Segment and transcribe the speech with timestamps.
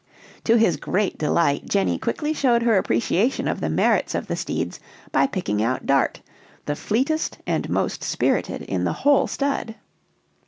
[0.45, 4.79] To his great delight, Jenny quickly showed her appreciation of the merits of the steeds
[5.11, 6.23] by picking out Dart,
[6.65, 9.75] the fleetest and most spirited in the whole stud.